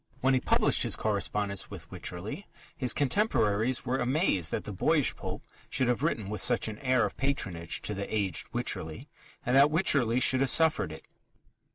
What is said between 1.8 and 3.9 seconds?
Wycherley, his contemporaries